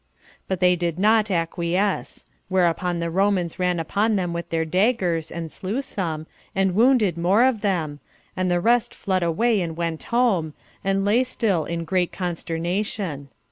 But 0.47 0.61
they 0.61 0.75
did 0.75 0.97
not 0.97 1.29
acquiesce; 1.29 2.25
whereupon 2.49 2.97
the 2.99 3.11
Romans 3.11 3.59
ran 3.59 3.79
upon 3.79 4.15
them 4.15 4.33
with 4.33 4.49
their 4.49 4.65
daggers, 4.65 5.31
and 5.31 5.51
slew 5.51 5.79
some, 5.83 6.25
and 6.55 6.73
wounded 6.73 7.19
more 7.19 7.43
of 7.43 7.61
them, 7.61 7.99
and 8.35 8.49
the 8.49 8.59
rest 8.59 8.95
fled 8.95 9.21
away 9.21 9.61
and 9.61 9.77
went 9.77 10.01
home, 10.05 10.55
and 10.83 11.05
lay 11.05 11.23
still 11.23 11.65
in 11.65 11.83
great 11.85 12.11
consternation. 12.11 13.29